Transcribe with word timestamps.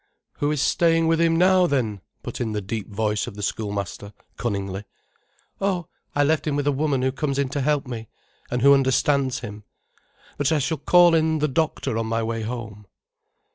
"Who 0.37 0.49
is 0.49 0.63
staying 0.63 1.05
with 1.05 1.21
him 1.21 1.35
now, 1.35 1.67
then?" 1.67 2.01
put 2.23 2.41
in 2.41 2.53
the 2.53 2.59
deep 2.61 2.89
voice 2.89 3.27
of 3.27 3.35
the 3.35 3.43
schoolmaster, 3.43 4.13
cunningly. 4.35 4.83
"Oh, 5.59 5.89
I 6.15 6.23
left 6.23 6.47
him 6.47 6.55
with 6.55 6.65
a 6.65 6.71
woman 6.71 7.03
who 7.03 7.11
comes 7.11 7.37
in 7.37 7.49
to 7.49 7.61
help 7.61 7.85
me—and 7.87 8.63
who 8.63 8.73
understands 8.73 9.41
him. 9.41 9.63
But 10.39 10.51
I 10.51 10.57
shall 10.57 10.79
call 10.79 11.13
in 11.13 11.37
the 11.37 11.47
doctor 11.47 11.99
on 11.99 12.07
my 12.07 12.23
way 12.23 12.41
home." 12.41 12.87